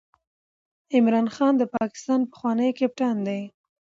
[0.95, 3.41] عمران خان د پاکستان پخوانی کپتان دئ.